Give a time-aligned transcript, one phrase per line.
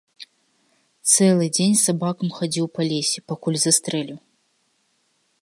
[1.11, 4.19] Цэлы дзень з сабакам хадзіў па лесе, пакуль застрэліў.